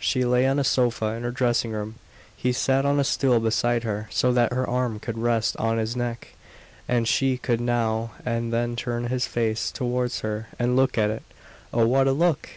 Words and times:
She 0.00 0.24
lay 0.24 0.46
on 0.48 0.58
a 0.58 0.64
sofa 0.64 1.08
in 1.08 1.22
her 1.22 1.30
dressing 1.30 1.70
room; 1.72 1.96
he 2.34 2.50
sat 2.50 2.86
on 2.86 2.98
a 2.98 3.04
stool 3.04 3.40
beside 3.40 3.84
her, 3.84 4.08
so 4.10 4.32
that 4.32 4.50
her 4.50 4.66
arm 4.66 4.98
could 4.98 5.18
rest 5.18 5.54
on 5.58 5.76
his 5.76 5.94
neck 5.94 6.28
and 6.88 7.06
she 7.06 7.36
could 7.36 7.60
now 7.60 8.12
and 8.24 8.54
then 8.54 8.74
turn 8.74 9.08
his 9.08 9.26
face 9.26 9.70
towards 9.70 10.20
her 10.20 10.48
and 10.58 10.76
look 10.76 10.96
at 10.96 11.10
it 11.10 11.24
oh, 11.74 11.86
what 11.86 12.08
a 12.08 12.12
look! 12.12 12.48